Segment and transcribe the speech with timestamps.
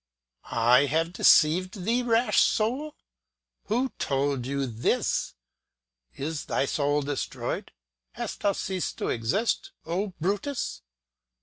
[0.49, 2.95] "I have deceived thee, rash soul!
[3.65, 5.35] Who told thee this?
[6.15, 7.71] Is thy soul destroyed?
[8.13, 9.73] Hast thou ceased to exist?
[9.85, 10.81] O Brutus!